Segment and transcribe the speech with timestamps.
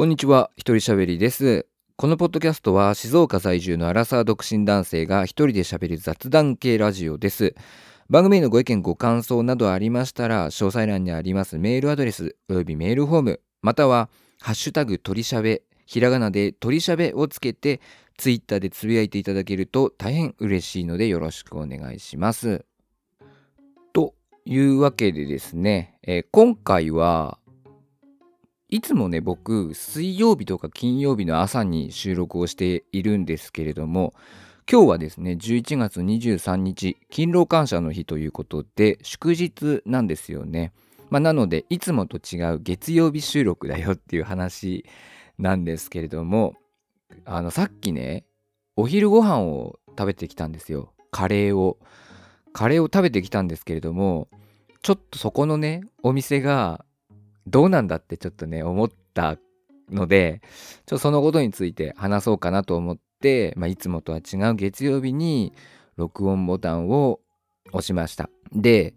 [0.00, 1.66] こんにちは、一人喋りです。
[1.96, 7.54] このポッドキャストは静岡在住のアラサー独身男性が一人で喋る雑談系ラジオです。
[8.08, 14.08] 番組へのご意見ご感想などありましたら、詳細欄にありますメールアドレスおよびメールフォーム、または
[14.40, 17.82] ハッシュタグ鳥しゃべ、ひらがなで鳥しゃべをつけて、
[18.16, 22.64] ツイッターでつぶやいていただけると大変嬉しいのでよろしくお願いします。
[23.92, 24.14] と
[24.46, 27.36] いうわけでですね、えー今回は
[28.70, 34.14] いつもね僕水曜日とか金曜日の朝に収録をしているんですけれども
[34.70, 40.72] 今日はですね11月23日勤労感謝の日ということで祝日なんですよね。
[41.10, 44.84] まあ、なのでいつもと違う月曜日収録だよっていう話
[45.38, 46.54] なんですけれども
[47.24, 48.24] あのさっきね
[48.76, 51.78] お昼ご飯を食べてきたんですよカレーを
[52.52, 54.28] カレーを食べてきたんですけれども
[54.82, 56.84] ちょっとそこのねお店が
[57.46, 59.36] どうなんだってちょっとね思った
[59.90, 60.40] ので
[60.86, 65.52] ちょそのことについて話そうかなと思って、まあ、いつもとは違う月曜日に
[65.96, 67.20] 録音ボタンを
[67.72, 68.30] 押しました。
[68.52, 68.94] で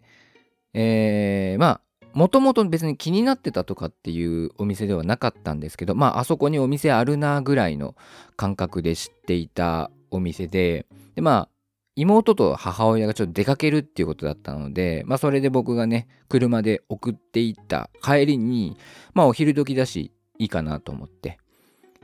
[0.73, 1.81] えー、まあ
[2.13, 7.95] もともと別に気になってたとかっていうお店ではなかったんですけどまああそこにお店あるなぐらいの
[8.35, 11.52] 感覚で知っていたお店ででまあ
[11.95, 18.77] 妹と母親がちょっと出かけるっていうことだったので、まあそれで僕がね、車で送っていった帰りに、
[19.13, 21.37] まあお昼時だし、いいかなと思って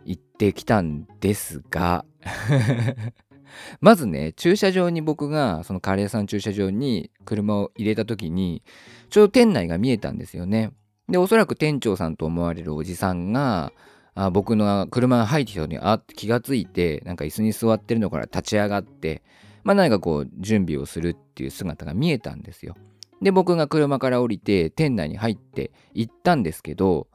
[0.05, 2.05] 行ってきたんですが、
[3.81, 8.61] まずね、駐車場に僕が、そのカレー屋さん駐車場に車を入れた時に、
[9.09, 10.71] ちょうど店内が見えたんですよね。
[11.07, 13.73] で、おそらく店長さんと思われるおじさんが、
[14.15, 19.23] あ僕の車が入ってきたのにあって気がついてなんか椅子に座ってるのから立ち上がって
[19.69, 22.75] まあ何かこう準備をするっていう姿が見えたんですよ。
[23.21, 27.07] で僕が車から降りて店内に入って行ったんですけど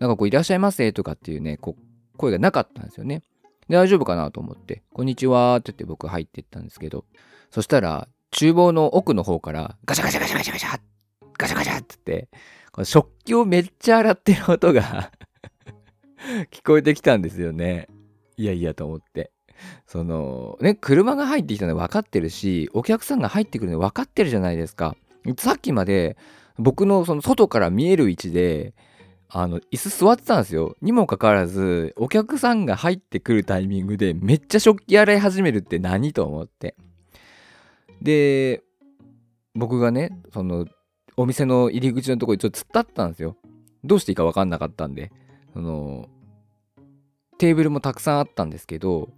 [0.00, 3.22] なんかこう「いらっしゃいませ」とかっていうねこう声がなかったんですよね。
[3.70, 4.30] で大丈夫かな？
[4.30, 7.06] と思って「こんにちは」って言って僕入ってったんですけど
[7.50, 10.78] そしたら厨房の奥の方からガシャガシャガシャガシャガシャ
[11.38, 12.28] ガシャガシャって言って
[12.70, 15.10] この食器をめっちゃ洗ってる音が
[16.52, 17.88] 聞こえてきたんですよね。
[18.36, 19.33] いやいやと思って。
[19.86, 24.96] そのね車が入ってきたの分かってるしお客さんが入ってくるの分かってるじゃないですか。
[25.38, 26.16] さっきまで
[26.58, 28.74] 僕のその外から見える位置で
[29.28, 30.76] あの椅子座ってたんですよ。
[30.82, 36.76] にもかかわらずお客さんが入ってくるタイミングでめっちゃ食器洗い始めるって何と思って。
[38.02, 38.62] で
[39.54, 40.66] 僕がねその
[41.16, 43.36] お店の入り口のとこにちょっと突っ立ったんですよ。
[43.82, 45.10] どうしていいか分かんなかったんで。
[45.54, 46.08] その
[47.38, 49.08] テーブルもたくさんあったんですけど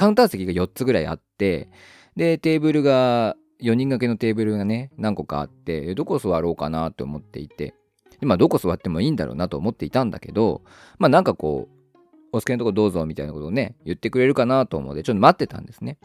[0.00, 1.68] カウンター席が4つぐらいあって
[2.16, 7.74] でテーブルが4人掛けのテーブルがね何個かあってどこ座ろうかなと思っていて。
[8.22, 10.60] まあどこ座ってもいいんだろうなと思っていたんだけど
[10.98, 11.96] まあなんかこう
[12.32, 15.98] お好きなとこどうぞみたいなことをね言ってくれるかなと思ってちょっと待ってたんですね。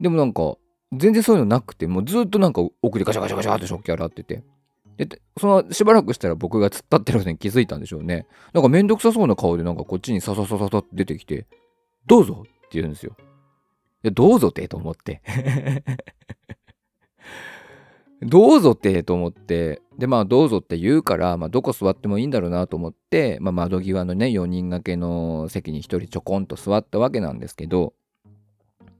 [0.00, 0.56] でもなんか
[0.92, 4.42] 全然そういうのなくてもうずっとなんか奥でガシャガシャガシャって食器洗ってて。
[4.98, 5.08] で
[5.40, 8.26] そのしばらくしたら僕が突っ立ってることに気づいたんでしょうね。
[8.52, 11.46] なんかめんどくさそうな顔でなんかこっちにサササササって出てきて
[12.06, 13.14] 「どうぞ」って言うんですよ。
[13.18, 15.20] いやどうぞってと思って。
[18.22, 27.94] どうぞってと思ってでまあどうぞって言うから、まあ、どこ座ってもいいんだろうなと思って、まあ、窓際のね4人掛けの席に1人ちょこんと座ったわけなんですけど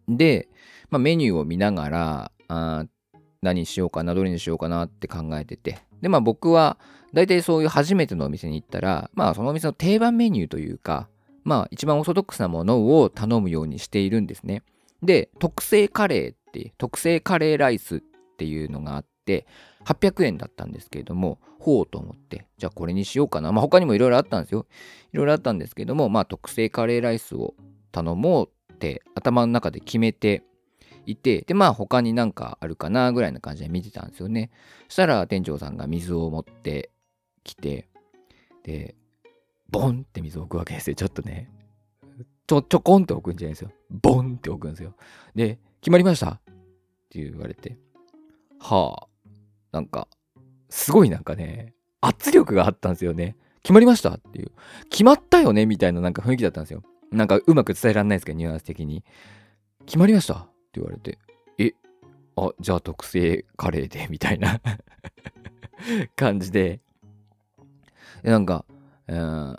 [0.08, 0.48] で、
[0.90, 2.86] まあ、メニューを見ながらあ
[3.42, 6.78] 何しようかなどれにしようかなって考えててでまあ僕は
[7.12, 11.08] 大体そういう初めてのお店に行ったらまあそのお店の定番メニューというか
[11.44, 14.62] まあ一番オーソドックスなものを頼むようにしているんですね。
[15.02, 18.00] で特製カレーって特製カレーライスっ
[18.38, 19.46] ていうのがあって
[19.84, 23.52] 800円だったんですけれどもほうと思ってじゃあこれにしようかな。
[23.52, 24.66] まあ他にもいろいろあったんですよ。
[25.12, 27.54] いろいろあったんですけどもまあ特製カレーライスを
[27.90, 30.42] 頼もうって頭の中で決めて
[31.06, 34.50] いてでまあ他になんかあるかなぐらいな感じで見てたんですよね。
[34.88, 36.90] そしたら店長さんが水を持って
[37.44, 37.88] きて
[38.64, 38.94] で
[39.72, 40.94] ボンって水を置くわけですよ。
[40.94, 41.50] ちょっとね。
[42.46, 43.70] ちょちょこんって置くんじゃないですよ。
[43.90, 44.94] ボンって置くんですよ。
[45.34, 46.30] で決まりました。
[46.30, 46.40] っ
[47.08, 47.78] て言われて。
[48.60, 49.08] はあ。
[49.72, 50.06] なんか
[50.68, 53.36] すごいなんかね圧力があったんですよね。
[53.62, 54.10] 決まりました。
[54.10, 54.52] っていう。
[54.90, 55.66] 決まったよね？
[55.66, 56.82] みたいななんか雰囲気だったんですよ。
[57.10, 59.04] なんかうまく伝えられないですけどニュアンス的に。
[59.86, 60.34] 決まりました。
[60.34, 61.18] って言われて。
[61.58, 61.72] え？
[62.36, 64.08] あじゃあ特製カレーで。
[64.10, 64.60] みたいな。
[66.16, 66.80] 感じで。
[68.22, 68.64] でなんか、
[69.08, 69.58] えー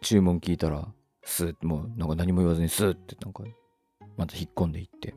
[0.00, 0.86] 注文聞いたら
[1.22, 3.42] スーッもうなんか何も言わずにスーッてなんか
[4.16, 5.14] また引っ込んでいって。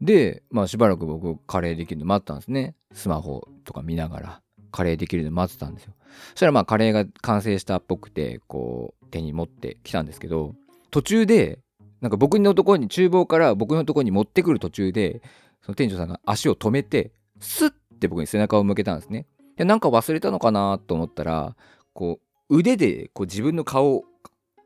[0.00, 2.74] でまあしばらく僕カレーできるの待ったんですね。
[2.92, 5.94] スマホとか見ながらカレーできるの待ってたんですよ。
[6.30, 10.54] そしたらまあカレーが完成したっぽくてこう手に持ってきたんですけど
[10.90, 11.58] 途中で
[12.00, 15.20] なんか僕のところに厨房から僕のところに持ってくる途中で
[15.62, 17.70] その店長さんが足を止めてスッ
[18.00, 19.26] て僕に背中を向けたんですね。
[19.56, 21.56] でなんか忘れたのかなと思ったら
[21.92, 24.04] こう腕でこう自分の顔を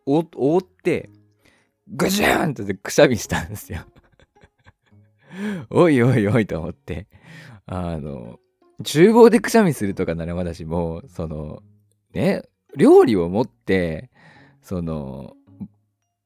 [0.06, 1.10] 覆って
[1.88, 3.80] グジャーンってくしゃみしたんですよ。
[5.70, 7.06] おいおいおいと思って。
[7.66, 8.38] あの
[8.84, 11.62] 厨房でくしゃみするとかならまだしもその
[12.12, 12.42] ね
[12.76, 14.10] 料理を持って
[14.62, 15.36] その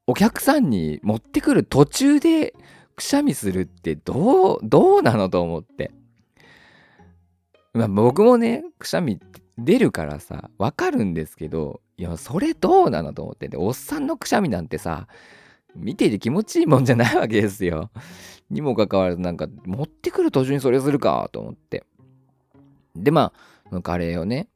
[0.06, 2.55] お客さんに持ってくる途中で
[2.94, 5.91] くしゃみするってどうどうなのと思って。
[7.73, 13.49] まあ僕もねくしゃみって出るからさわかるんですけどいやそれどうなのと思って。
[13.49, 15.08] でおっさんのくしゃみなんてさ
[15.75, 17.91] 見ていて気持ちいいもんじゃないわけですよ。
[18.50, 21.85] にもかかわらずなんか持ってくる途中にそれするかと思って。
[22.94, 23.32] でま
[23.70, 24.49] あカレーをね。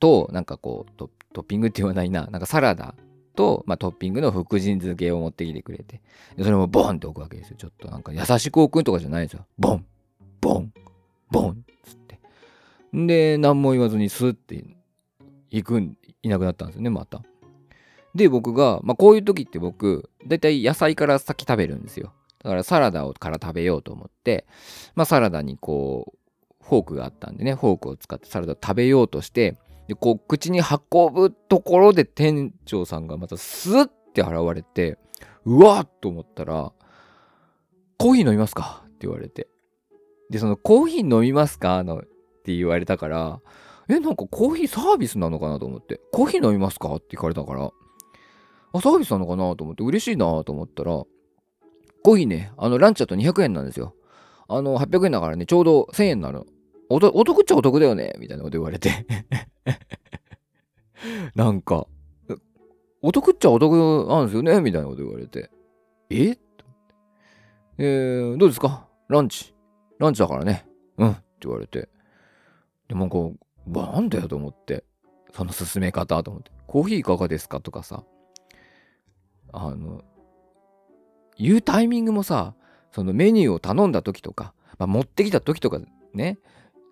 [0.00, 2.26] となんかこうトッピングって言わないな。
[2.26, 2.94] なんかサラダ
[3.34, 6.00] と、まあ、トッピングの福神漬けを持ってきてくれて。
[6.38, 7.56] それもボンって置くわけですよ。
[7.56, 9.46] ちょっとなんか優しく置くんとかじゃないですよ。
[9.58, 9.86] ボン
[10.40, 10.72] ボン
[11.30, 11.64] ボン。
[12.94, 14.64] で何も言わずにスッて
[15.50, 17.22] 行くんいなくなったんですよねまた
[18.14, 22.12] で僕が、まあ、こういう時って僕だいたい野菜から先食べるんですよ
[22.42, 24.46] だからサラダをから食べようと思って、
[24.94, 29.56] まあ、サラダにこうフォークがあったんでねフォークを使ってサラダを食べようとして
[29.88, 34.98] でこう口に運ぶところで店長さんがまたスッて現れて
[35.44, 36.72] うわっと思ったら
[37.98, 39.48] 「コーヒー飲みますか?」って言われて
[40.30, 42.02] でその「コーヒー飲みますか?」の
[42.44, 43.40] って言われたから
[43.88, 47.70] えなんかコーヒーサービスなのかなと思って「コーヒー飲みますか?」って聞かれたから
[48.72, 50.90] あサービスなのかなと思って嬉しいなと思ったら
[52.02, 53.94] コーヒーねあのランチだと200円なんですよ
[54.48, 56.42] あの800円だからねちょうど1000円になる
[56.90, 58.90] お得っちゃお得だよねみたいなこと言われて
[61.34, 61.86] なんか、
[63.02, 63.72] お得っちゃお得
[64.08, 65.50] なんですよねみたいなこと言われて。
[66.10, 66.36] え？
[67.78, 68.86] えー、どうですか？
[69.08, 69.54] ランチ。
[69.98, 70.66] ランチだからね。
[70.96, 71.10] うん。
[71.10, 71.88] って言われて。
[72.94, 73.34] でもこ
[73.66, 74.84] う、なんだよと思って。
[75.32, 76.52] その進め方と思って。
[76.68, 78.04] コーヒーいかがですかとかさ。
[79.52, 80.02] あの、
[81.36, 82.54] 言うタイミングもさ、
[82.92, 85.80] そのメニューを頼んだ時とか、まあ、持ってきた時とか
[86.12, 86.38] ね、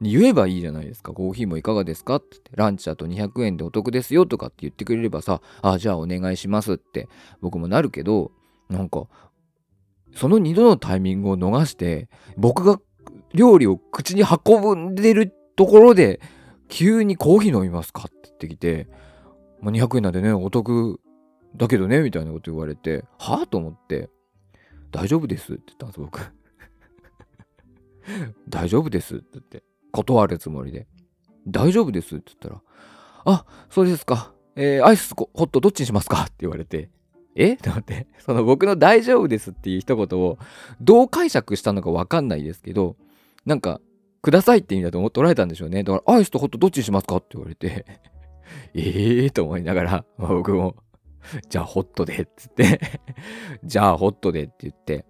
[0.01, 1.13] 言えばいいじゃないですか。
[1.13, 7.09] コーヒーもいかがですかってってランチだと200円でお得ですよとかって言ってくれればさ、あ、じゃあお願いしますって
[7.41, 8.33] 僕もなるけど、
[8.69, 9.07] なんか、
[10.17, 12.81] その2度のタイミングを逃して、僕が
[13.35, 15.33] 料理を口に運んでる
[15.63, 16.21] ところで、
[16.69, 18.89] 急にコーヒー飲みますかって言ってきて、
[19.61, 21.01] まあ、200円なんでね、お得
[21.55, 24.11] だけどね、みたいなこと言われて、はぁと思って、
[24.91, 26.21] 大丈夫ですって言ったんです、僕。
[28.49, 29.63] 大丈夫ですって言って。
[29.93, 30.89] 断るつもりで。
[31.47, 32.63] 大丈夫ですって言ったら、
[33.25, 34.35] あ、そうですか。
[34.57, 36.91] えー、アイスホットどっちにしますかって言われて、
[37.37, 37.53] え？
[37.53, 40.39] って思って、その僕の大丈夫ですっていう一言を
[40.81, 42.97] どう解釈したのかわかんないですけど、
[43.47, 43.81] なんか、
[44.23, 45.83] くださいって意味だと思っておられたんでしょうね。
[45.83, 47.85] だから、アイスとホットどっちにしますかって言われて、
[48.75, 50.77] ええと思いながら、 僕も、
[51.49, 52.81] じゃあホットでっつって
[53.63, 55.05] じゃあホットでって言って、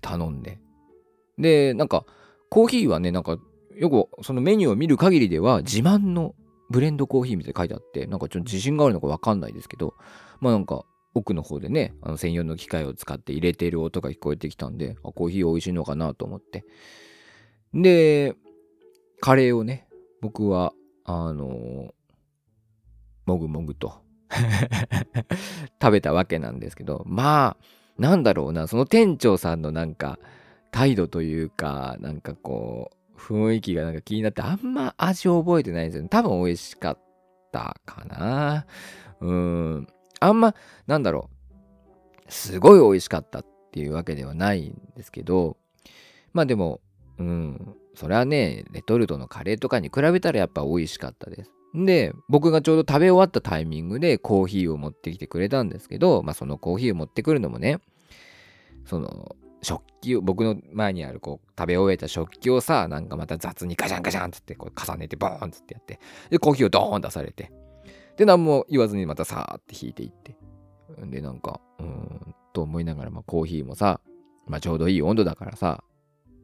[0.00, 0.60] 頼んで。
[1.38, 2.04] で、なんか、
[2.50, 3.38] コーヒーはね、なんか、
[3.74, 6.34] よくそのメニューを見る限りでは、自慢の
[6.70, 9.94] ブレンドコーヒーみたいに書いてあって、なんかちょっと自信があるのかわかんないですけど、
[10.40, 10.84] まあなんか、
[11.14, 16.64] 奥の方でね、あの専用の機械を使って入れている音が聞こえてきたんで、あコーヒー美味しいのかなと思って。
[17.74, 18.34] で、
[19.20, 19.88] カレーをね、
[20.20, 20.72] 僕は、
[21.04, 21.90] あのー、
[23.26, 24.02] もぐもぐと
[25.80, 27.64] 食べたわけなんですけど、まあ、
[27.98, 30.18] なんだろうな、その店長さんのなんか、
[30.70, 36.08] 態度というか、なんかこう、雰囲気がなんか気になって、あんま味を覚えてないんですよね。
[36.08, 36.98] 多分美味しかっ
[37.52, 38.66] たかな。
[39.20, 39.88] うん。
[40.20, 40.54] あんま、
[40.86, 41.28] なんだろ
[42.28, 42.32] う。
[42.32, 45.56] すごい美味しかったっていうわけではないんですけど、
[46.32, 46.80] まあでも、
[47.18, 47.74] うん。
[47.94, 51.52] それはね、レトルトのカレーとかに比べたらやっぱ美味しかったです。
[51.74, 57.80] で、僕がちょうど食べ終わったタイミングでコーヒーを持ってきてくれたんですけど、まあそのコーヒーを持ってくるのもね、
[58.84, 65.98] その、食器を、僕の前にあるこう食べ終えた食器をさ、なんかまた雑にガシャンガシャンつってこう重ねてボーンつってやって、
[66.30, 67.50] で、コーヒーをドーン出されて、
[68.16, 70.36] で、何も言わずにまたさーって引いていって、
[71.06, 74.00] で、なんか、うーん、と思いながら、まあコーヒーもさ、
[74.46, 75.82] まあちょうどいい温度だからさ、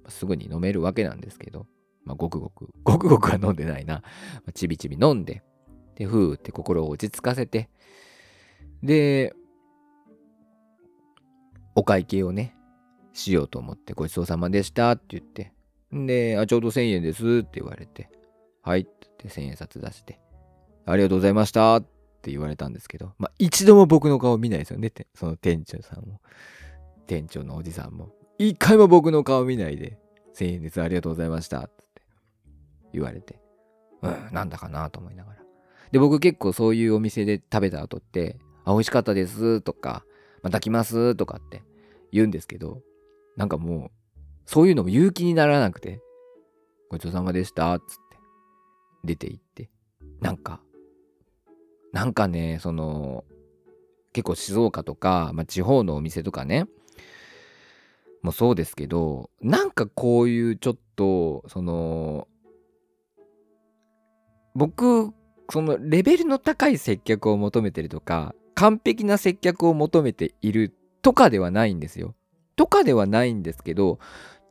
[0.09, 1.67] すぐに飲めるわけなんですけど、
[2.05, 4.03] まあごくごく、 ごくごくは飲んでないな、ま
[4.49, 5.43] あ、ちびちび飲んで、
[5.97, 7.69] で、ふーって心を落ち着かせて、
[8.83, 9.35] で、
[11.75, 12.55] お会計をね、
[13.13, 15.53] しようと思って、ごちそうさまでしたって言って、
[15.95, 18.11] んで、あ、ちょうど1000円ですって言われて、
[18.63, 20.21] はいって1000円札出して、
[20.87, 21.83] ありがとうございましたっ
[22.23, 26.21] て言われたんですけど、まあ、一度も僕の顔見ないですよねってその店長さんも
[27.07, 28.11] 店長のおじさんも。
[28.39, 29.99] 一回も僕の顔見ないで
[30.35, 32.03] 1000円ですありがとうございましたって
[32.93, 33.45] 言われて。
[34.05, 35.39] うんなんだかなと思いながら。
[35.91, 40.05] で僕結構そういうお店で食べた後ってあ美味しかったですとか
[40.43, 41.63] また来ますとかって
[42.13, 42.83] 言うんですけど
[43.37, 43.91] なんかもう
[44.45, 46.01] そういうのも勇気にならなくて
[46.91, 48.19] ごちそうさまでしたつって
[49.05, 49.71] 出て行って
[50.21, 50.61] なんか
[51.93, 53.25] なんかねその
[54.13, 56.67] 結構静岡とか、まあ、地方のお店とかね
[58.25, 62.27] もそうですけどなんかこういうちょっとその
[64.55, 65.13] 僕
[65.51, 72.15] そのレベルの高い接客を求めてるとか完璧な接客を求めているとかではないんですよ。
[72.57, 73.99] とかではないんですけど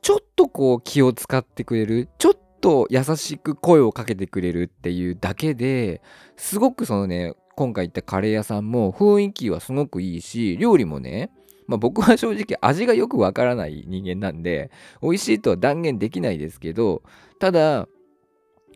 [0.02, 6.00] ちょっとこう気を使ってくれるちょっと優しく声をかけてくれるっていうだけで
[6.36, 11.30] すごくそのね今回行ったカレー屋さんも雰囲気はすごくいいし料理もね
[11.66, 14.70] まあ、僕は正直味がよくわからない人間なんで
[15.02, 17.02] 美味しいとは断言できないですけど
[17.38, 17.88] ただ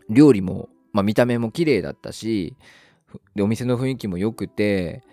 [0.09, 2.55] 料理も、まあ、見た目も綺麗だったし
[3.35, 5.03] でお店の雰囲気も良くて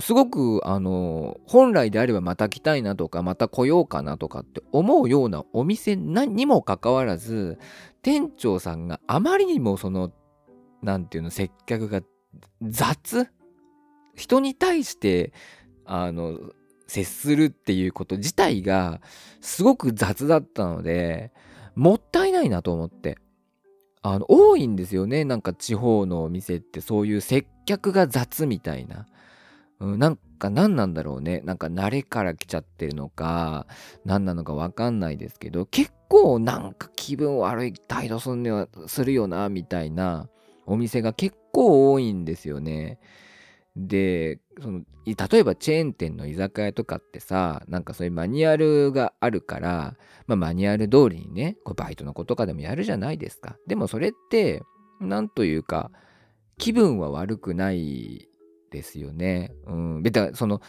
[0.00, 7.58] すごくあの本来であればまた来たいなとかまた来ようかなとかって思うようなお店にもかかわらず
[8.02, 10.12] 店長さんがあまりにもその
[10.82, 12.02] 何て言うの接客が
[12.62, 13.28] 雑
[14.16, 15.32] 人に対して
[15.84, 16.38] あの
[16.86, 19.00] 接するっていうこと自体が
[19.40, 21.32] すごく雑だったので
[21.74, 23.18] もったいないなと思って
[24.02, 29.06] あの多いんですよねなんか地方のお店ってそういう接客が雑みたいな
[29.80, 31.40] うん、なんか何なんだろうね。
[31.44, 33.66] なんか慣れから来ちゃってるのか、
[34.04, 40.28] 何なのかわかんないですけど、結構なんか気分悪い態度すんよするよな、みたいな
[40.66, 42.98] お店が結構多いんですよね。
[43.76, 53.56] で、その例えばチェーン店の居酒屋とかってさ、なんかそういうマニュアルがあるから、まあ、マニュアル通りにね、こうバイトの子とかでもやるじゃないですか。
[53.66, 54.62] でもそれって、
[55.00, 55.90] なんというか、
[56.56, 58.28] 気分は悪くない
[58.70, 59.52] ですよね。
[59.66, 60.02] うん。
[60.02, 60.62] 別にその、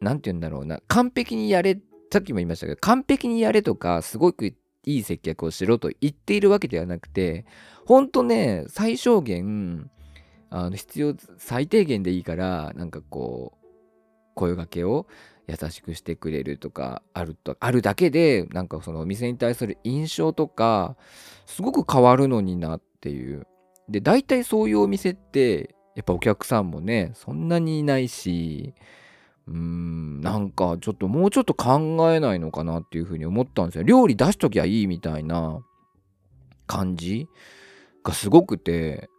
[0.00, 1.80] 何て言うんだろうな、完璧にやれ、
[2.12, 4.54] さっきも言いましたけど、完璧にやれとか、すごくい
[4.84, 7.46] い接客をしろと言っているわけではなくて、
[7.86, 9.90] ほんとね、最小限、
[10.50, 13.66] あの必要最低限でいいからなんかこう
[14.34, 15.06] 声がけを
[15.46, 20.96] 優しくしてくれるとかあるとあるだけでなんかそのお店に対する印象とか
[21.46, 23.46] すごく変わるのになっていう
[23.88, 28.74] で大体そういうお店ってやっぱお客さんもね、そんなにいないし、
[29.46, 33.84] うーん、なんかちょっともうちょっと考えないのかなっていうふうに思ったんですよ。
[33.84, 35.60] 料理出しときゃいいみたいな
[36.66, 37.28] 感じ
[38.04, 39.10] がすごくて、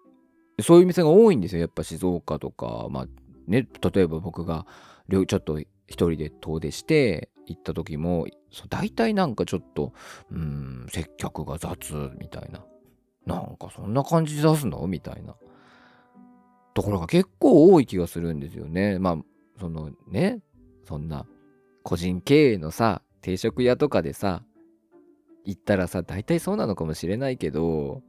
[0.62, 1.62] そういう店が多いんですよ。
[1.62, 3.08] やっぱ静岡とか、まあ
[3.48, 4.66] ね、例えば僕が
[5.10, 8.28] ちょっと一人で遠出して行った時も、
[8.70, 9.94] 大体なんかちょっと、
[10.32, 12.64] うん、接客が雑みたいな。
[13.26, 14.86] なんかそんな感じで出すの？
[14.88, 15.36] みたいな。
[16.74, 18.98] ところが結構多い気がするんですよね。
[18.98, 19.18] まあ、
[19.60, 20.40] そのね、
[20.88, 21.28] そんな
[21.84, 24.44] 個人経営のさ、定食屋とかでさ、
[25.44, 28.02] 行ったらさ、大体そうなのかもしれないけど、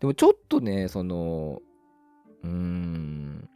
[0.00, 1.60] でもちょっとね、その、
[2.44, 3.48] うん、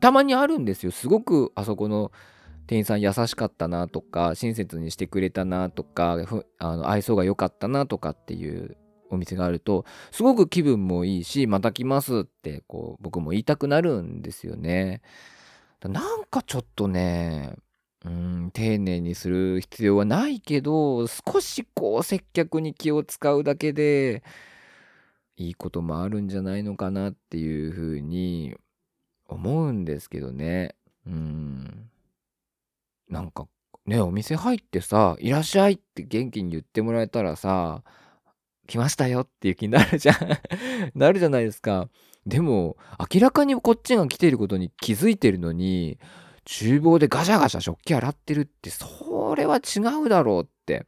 [0.00, 0.92] たまにあるんですよ。
[0.92, 2.12] すごくあそこの
[2.66, 6.18] 店員さん優しかったなとか、親切にしてくれたなとか、
[6.58, 8.76] あの愛想が良かったなとかっていう
[9.10, 15.02] お店があるとすごく気分もいいしまた来ますってこう僕も言いたくなるんですよね。
[15.82, 17.54] なんかちょっとね
[18.04, 24.22] うん丁寧にする必要はないけど少しこう接客に気を使うだけで
[25.38, 28.56] いいこともあるんじゃないのかなっていうふうに
[29.26, 30.74] 思うんですけどね。
[31.06, 31.90] うん
[33.08, 33.48] なんか
[33.86, 37.82] ねお店入ってさ「いらっしゃい」って元気に言ってもらえたらさ
[38.66, 40.16] 来ましたよっていう気になるじゃん
[40.94, 41.88] なるじゃないですか。
[42.26, 42.76] でも、
[43.12, 45.98] 明らかにこっちが来ていることに気づいてるのに、
[46.44, 50.84] 厨房でガシャガシャ食器洗ってるって、それは違うだろうって。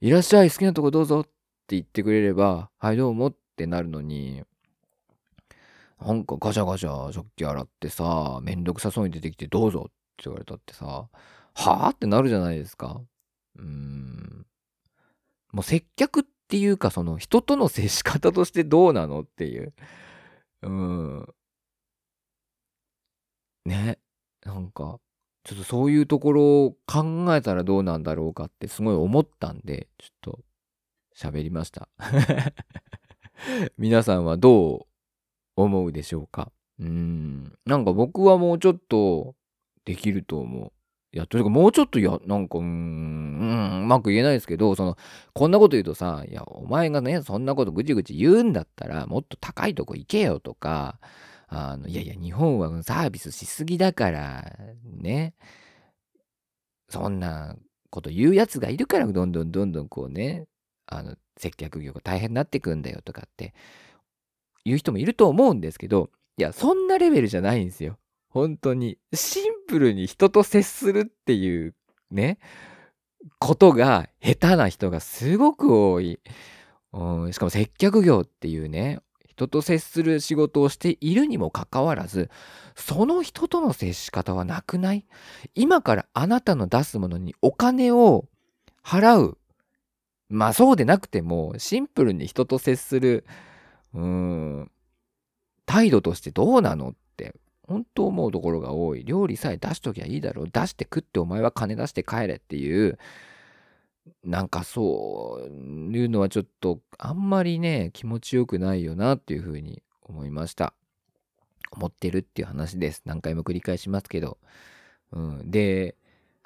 [0.00, 1.30] いらっしゃい、好きなとこどうぞって
[1.70, 4.42] 言ってくれれば、はい、どうもっってなるのに、
[6.00, 13.00] なんかガシャガシャ食器洗ってさ、めんどくさそうに出てきてどうぞって言われたってさ、はぁってなるじゃないですか。
[13.58, 14.46] うん。
[15.52, 19.72] もう接客っっていうか、その人との接し方としてどうなのっていう。
[20.60, 21.34] うん。
[23.64, 23.98] ね。
[24.44, 25.00] なんか、
[25.44, 30.40] ちょっとそういうところを考えたらどうなんだろうかってすごい思ったんで、ちょっと
[31.16, 31.88] 喋りました。
[33.78, 34.86] 皆さんはど
[35.56, 36.52] う思うでしょうか？
[36.78, 37.52] うん。
[37.66, 39.34] なんか僕はもうちょっと
[39.84, 40.72] できると思う。
[41.14, 43.44] いや、というかもうちょっと、いや、なんか、うーん、う
[43.80, 44.96] ん、うまく言えないですけど、その、
[45.34, 50.98] こんなこと言うとさ、いや、お前がね、そんなことぐちぐち言うんだったら、もっと高いとこ行けよとか、
[51.48, 55.34] あの、いやいや、日本はサービスしすぎだから、ね、
[56.88, 57.56] そんな
[57.90, 60.46] こと言うやつがいるから、どんどんどんどんこうね、
[60.86, 63.54] あの、接客業が大変になってくんだよとかって
[64.64, 67.98] 言う人もいると思うんですけど、いや、そんなレベルじゃないんですよ。
[68.28, 68.98] 本当に。
[69.12, 71.74] シンプルに人と接するっていう
[72.10, 72.38] ね、
[73.38, 76.20] ことが下手な人がすごく多い。
[76.92, 82.30] うん、しかも接客業っていうね、人と接する仕事をしているにもかかわらず、
[82.76, 85.06] その人との接し方はなくない？
[85.54, 88.28] 今からあなたの出すものにお金を
[88.84, 89.38] 払う。
[90.32, 93.24] まあそうでなくても、シンプルに人と接する、
[93.94, 94.70] うーん、
[95.66, 97.34] 態度としてどうなのって
[97.68, 99.04] 本当思うところが多い。
[99.04, 100.48] 料理さえ出しときゃいいだろう。
[100.50, 102.98] 出して食ってお前は金出して帰れっていう、
[104.24, 105.42] なんかそう
[105.96, 110.74] いうのはちょっとあんまりね、気持ちよくないよなっていうふうに思いました。
[111.70, 113.02] 思ってるっていう話です。
[113.04, 114.38] 何回も繰り返しますけど。
[115.12, 115.96] うん、で、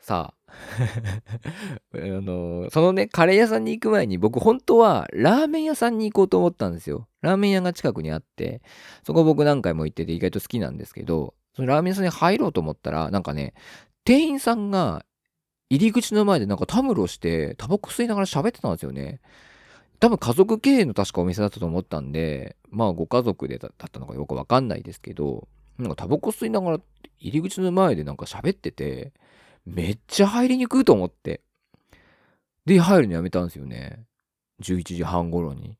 [0.00, 0.35] さあ
[1.94, 7.08] あのそのねカレー屋さんに行く前に僕本当はラーメン屋さんに行こうと思ったんですよ。
[7.22, 8.62] ラーメン屋が近くにあって
[9.04, 13.54] そこ僕何回も行ってて意外と好きなんですけどそのラーメン屋さんに入ろうと思ったらなんかね
[14.04, 15.04] 店員さんが
[15.68, 19.20] 入り口の前でなんかたむろしてタバコ吸いながら喋ってたんですよね。
[19.98, 25.48] 多分家族経営の確かお店だったと思ったんでまあご家族でだったのかよくわかんないですけど
[25.78, 26.80] なんかタバコ吸いながら
[27.18, 29.12] 入り口の前でなんか喋ってて
[29.66, 31.42] めっちゃ入りにくいと思って。
[32.64, 34.04] で、入るのやめたんですよね。
[34.62, 35.76] 11時半頃に。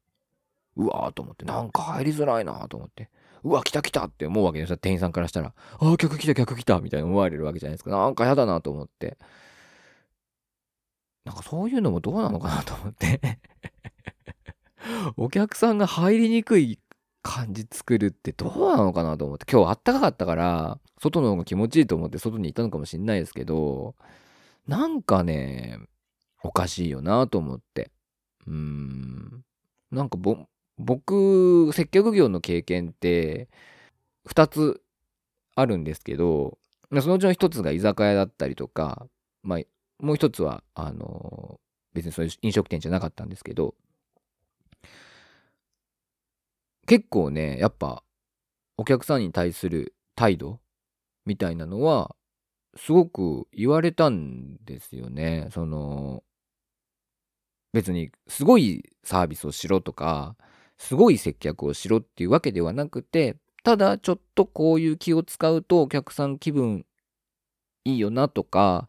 [0.77, 3.09] うわーと思って、なんか入りづらいなと思って。
[3.45, 4.77] うわ、来た来たって思うわけですよ。
[4.77, 5.55] 店員さんからしたら。
[5.79, 7.91] ああ、客来た客来たみたいに思われるわけじゃないですか。
[7.91, 9.17] なんかやだなと思って。
[11.27, 13.21] なんかそういうのもどうなのかなと思って
[15.17, 16.79] お客さんが入りにくい
[17.27, 19.47] 感じ作るってどうなのかなと思って。
[19.51, 23.95] 今日あったかかったから、外の方が気持ちいいと思って外にいたのかもしんないですけど、
[24.67, 25.79] なんかね、
[26.43, 27.91] おかしいよなと思って。
[28.47, 29.45] うーん。
[29.91, 30.37] なんかぼ、
[30.79, 33.49] 僕、接客業の経験って、
[34.29, 34.83] 2つ
[35.55, 36.59] あるんですけど、
[37.01, 39.07] そのうちの1つが居酒屋だったりとか、
[39.43, 39.59] まあ、
[40.05, 41.61] もう1つは、あの、
[41.95, 43.75] 別にそういう飲食店じゃなかったんですけど、
[46.87, 48.03] 結構ね、やっぱ、
[48.79, 50.61] お客さんに対する態度
[51.25, 52.15] みたいなのは、
[52.77, 55.49] すごく言われたんですよね。
[55.53, 56.23] その、
[57.73, 60.37] 別にすごいサービスをしろとか、
[60.79, 66.87] すごい接客をしろっていうわけではなくて、ただちょっとこういう気を使うとお客さん気分
[67.85, 68.89] いいよなとか、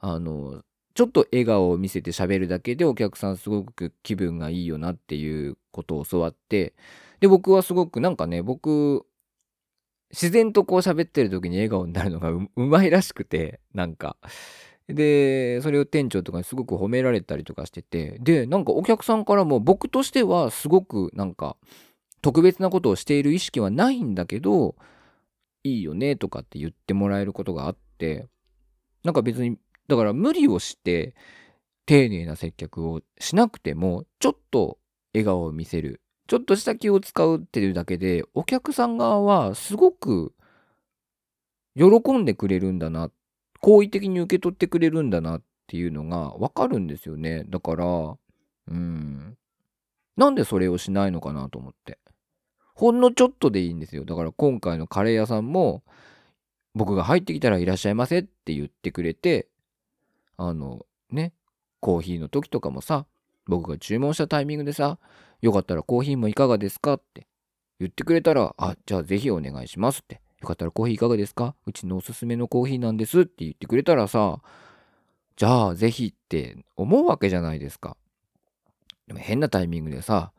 [0.00, 0.62] あの、
[0.94, 6.74] ちょっと笑顔を見せて喋るだけでお客さんすごく気分がいいよなっていうことを教わって、
[7.20, 9.06] で、僕はすごくなんかね、僕、
[10.10, 14.16] 自然とこう喋ってる時に笑顔になるのがうまいらしくて、なんか。
[14.88, 21.56] で、それを店長とかにすごく褒められたりとかしてて、で、なんかお客さんからも僕としてはすごくなんか
[22.22, 24.76] 特別なことをしている意識はないんだけど、
[25.62, 28.26] いいよねとかって言ってもらえることがあって、
[29.04, 31.14] なんか別に、だから無理をして
[31.84, 34.77] 丁寧な接客をしなくても、ちょっと
[35.14, 40.34] 笑顔を見せるちょっとした気を使うっていうだけで、お客さん側はすごく
[41.74, 43.10] 喜んでくれるんだな、
[43.60, 47.44] 好意的に受け取ってくれるんだなっていうのがわかるんですよね。
[47.48, 49.38] だから、うん。
[50.18, 51.98] なんでそれをしないのかなと思って。
[52.74, 54.04] ほんのちょっとでいいんですよ。
[54.04, 55.82] だから今回のカレー屋さんも、
[56.74, 59.48] 僕が入ってきたらいらっしゃいませって言ってくれて、
[60.36, 61.32] あの、ね、
[61.80, 63.06] コーヒーの時とかもさ、
[63.48, 64.98] 僕が注文したタイミングでさ、
[65.40, 67.26] よかったらコーヒーもいかがですかって
[67.80, 70.20] 言ってくれたら、あ、じゃあぜひお願いしますって。
[70.40, 71.56] よかったらコーヒーいかがですか？
[71.66, 74.40] うちのおすすめのコーヒーなんですって言ってくれたらさ、
[75.36, 77.96] じゃあぜひって思うわけじゃないですか。
[79.08, 80.30] でも変なタイミングでさ、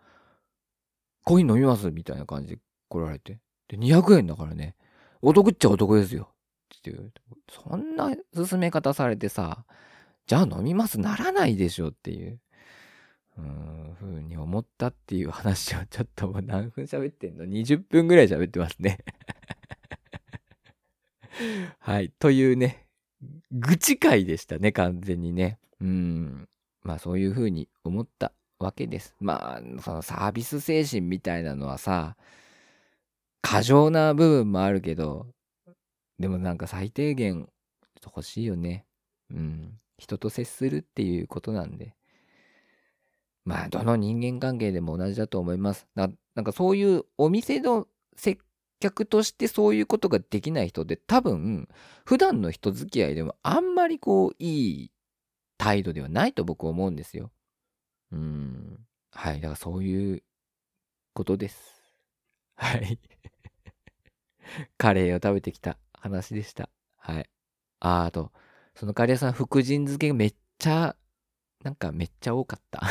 [1.25, 1.91] コーヒー飲みます？
[1.91, 3.39] みたいな感じで来られて。
[3.67, 4.75] で、200円だからね、
[5.21, 6.29] お得っちゃお得ですよ。
[6.77, 7.11] っていう。
[7.51, 9.65] そんな進め方されてさ、
[10.27, 10.97] じゃあ飲みます？
[10.99, 12.39] ならないでしょっていう。
[13.43, 18.99] うんふうに思ったっていう話をちょっともう何分喋ってんの ?20 分ぐらい喋ってますね
[21.79, 22.09] はい。
[22.19, 22.85] というね、
[23.51, 25.59] 愚痴会でしたね、完全にね。
[25.81, 26.49] うん。
[26.81, 29.15] まあそういうふうに思ったわけです。
[29.19, 32.17] まあ、そのサービス精神みたいなのはさ、
[33.41, 35.27] 過剰な部分もあるけど、
[36.19, 37.49] でもなんか最低限
[38.03, 38.85] 欲しいよね。
[39.31, 39.79] うん。
[39.97, 41.95] 人と接するっていうことなんで。
[43.45, 45.87] まあ、どの人間関係でも同じだと思います。
[45.95, 48.37] ななんかそういうお店の接
[48.79, 51.67] 客としてそういうことができない人って多分、
[52.05, 54.91] 普段の人付き合いでもあんまりこう、いい
[55.57, 57.31] 態度ではないと僕は思うんですよ。
[58.11, 58.79] うん。
[59.11, 59.41] はい。
[59.41, 60.23] だからそういう
[61.13, 61.79] ことです。
[62.55, 62.99] はい。
[64.77, 66.69] カレーを食べてきた話でした。
[66.97, 67.29] はい。
[67.79, 68.31] あ、あと、
[68.75, 70.95] そのカレー屋さん、福神漬けがめっちゃ、
[71.63, 72.81] なんかめっちゃ多かった。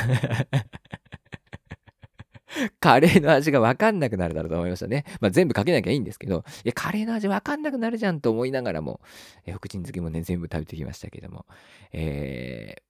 [2.80, 5.04] カレーの味が分かんなくなるだろうと思いましたね。
[5.20, 9.00] まあ、全部かけなきゃいいんですけど、いや、カレーの味分かんなくなるじゃんと思いながらも、
[9.46, 11.46] え福神漬けもね、全部食べてきましたけども、
[11.92, 12.82] えー、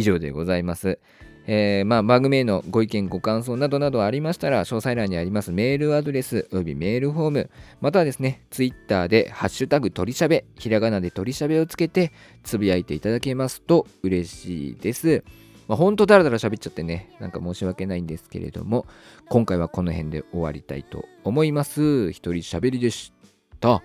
[0.00, 0.98] 以上でございます。
[1.46, 12.12] えー、まあ、番組へのご意見、ご感想などなどありましたら、詳細欄にありますメールアドレスおよびメールフォーム、またはですね、ツイッターで、ハッシュタグ鳥しゃべ、ひらがなで鳥しゃべをつけて、
[12.44, 15.24] つぶやいていただけますと嬉しいです。
[15.66, 18.86] まあ、ほんとだらだら喋っちゃってね、なんか申し訳ないんですけれども、
[19.28, 22.10] 今回はこの辺で終わりたいと思います。
[22.10, 23.12] 一人喋りでし
[23.60, 23.82] た。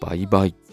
[0.00, 0.67] バイバイ。